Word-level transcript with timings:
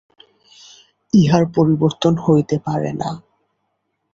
ইহার 1.13 1.43
পরিবর্তন 1.55 2.13
হইতে 2.17 2.55
পারে 2.59 2.91
না। 2.93 3.09